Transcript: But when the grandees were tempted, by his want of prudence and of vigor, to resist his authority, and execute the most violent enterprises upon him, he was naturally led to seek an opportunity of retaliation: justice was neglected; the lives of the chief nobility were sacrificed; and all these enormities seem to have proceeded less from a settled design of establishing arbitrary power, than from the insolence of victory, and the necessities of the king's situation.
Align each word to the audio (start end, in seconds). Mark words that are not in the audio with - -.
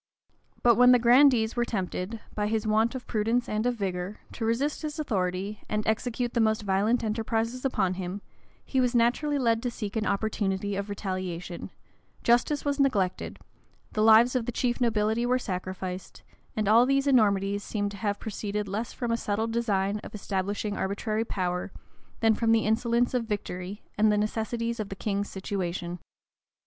But 0.63 0.77
when 0.77 0.93
the 0.93 0.97
grandees 0.97 1.55
were 1.55 1.63
tempted, 1.63 2.21
by 2.33 2.47
his 2.47 2.65
want 2.65 2.95
of 2.95 3.05
prudence 3.05 3.47
and 3.47 3.67
of 3.67 3.75
vigor, 3.75 4.17
to 4.31 4.43
resist 4.45 4.81
his 4.81 4.97
authority, 4.97 5.59
and 5.69 5.85
execute 5.85 6.33
the 6.33 6.39
most 6.39 6.63
violent 6.63 7.03
enterprises 7.03 7.63
upon 7.65 7.93
him, 7.93 8.21
he 8.65 8.81
was 8.81 8.95
naturally 8.95 9.37
led 9.37 9.61
to 9.61 9.69
seek 9.69 9.95
an 9.95 10.07
opportunity 10.07 10.75
of 10.75 10.89
retaliation: 10.89 11.69
justice 12.23 12.65
was 12.65 12.79
neglected; 12.79 13.37
the 13.91 14.01
lives 14.01 14.35
of 14.35 14.47
the 14.47 14.51
chief 14.51 14.81
nobility 14.81 15.23
were 15.23 15.37
sacrificed; 15.37 16.23
and 16.55 16.67
all 16.67 16.87
these 16.87 17.05
enormities 17.05 17.63
seem 17.63 17.87
to 17.89 17.97
have 17.97 18.17
proceeded 18.19 18.67
less 18.67 18.91
from 18.93 19.11
a 19.11 19.17
settled 19.17 19.51
design 19.51 19.99
of 19.99 20.15
establishing 20.15 20.75
arbitrary 20.75 21.23
power, 21.25 21.71
than 22.21 22.33
from 22.33 22.51
the 22.53 22.65
insolence 22.65 23.13
of 23.13 23.25
victory, 23.25 23.83
and 23.99 24.11
the 24.11 24.17
necessities 24.17 24.79
of 24.79 24.89
the 24.89 24.95
king's 24.95 25.29
situation. 25.29 25.99